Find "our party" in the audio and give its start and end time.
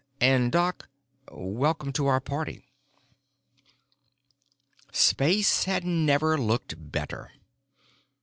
2.07-2.65